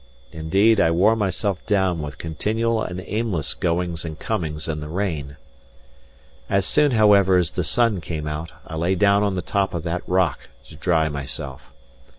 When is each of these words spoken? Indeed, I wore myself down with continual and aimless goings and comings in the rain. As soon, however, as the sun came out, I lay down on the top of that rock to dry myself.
Indeed, 0.31 0.79
I 0.81 0.89
wore 0.89 1.15
myself 1.15 1.63
down 1.67 2.01
with 2.01 2.17
continual 2.17 2.81
and 2.81 3.03
aimless 3.05 3.53
goings 3.53 4.03
and 4.03 4.17
comings 4.17 4.67
in 4.67 4.79
the 4.79 4.87
rain. 4.89 5.37
As 6.49 6.65
soon, 6.65 6.89
however, 6.93 7.37
as 7.37 7.51
the 7.51 7.63
sun 7.63 8.01
came 8.01 8.25
out, 8.25 8.51
I 8.65 8.77
lay 8.77 8.95
down 8.95 9.21
on 9.21 9.35
the 9.35 9.43
top 9.43 9.75
of 9.75 9.83
that 9.83 10.01
rock 10.07 10.49
to 10.69 10.75
dry 10.75 11.07
myself. 11.07 11.71